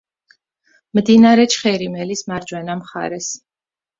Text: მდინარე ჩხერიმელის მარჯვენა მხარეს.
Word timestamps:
მდინარე 0.99 1.43
ჩხერიმელის 1.55 2.25
მარჯვენა 2.31 2.79
მხარეს. 2.83 3.31